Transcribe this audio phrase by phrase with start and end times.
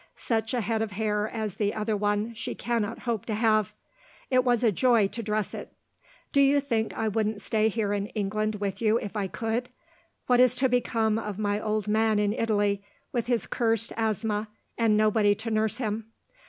[0.15, 3.71] Such a head of hair as the other one she cannot hope to have.
[4.31, 5.73] It was a joy to dress it.
[6.33, 9.69] Do you think I wouldn't stay here in England with you if I could?
[10.25, 14.97] What is to become of my old man in Italy, with his cursed asthma, and
[14.97, 16.07] nobody to nurse him?